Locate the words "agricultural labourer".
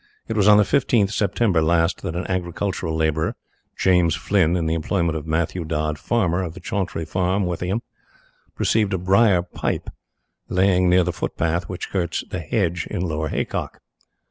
2.27-3.35